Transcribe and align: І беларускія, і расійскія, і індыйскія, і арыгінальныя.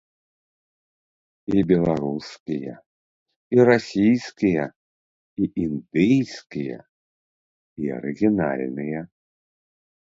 І 1.57 1.63
беларускія, 1.71 2.73
і 3.57 3.67
расійскія, 3.71 4.65
і 5.43 5.53
індыйскія, 5.67 6.79
і 7.81 7.97
арыгінальныя. 8.01 8.99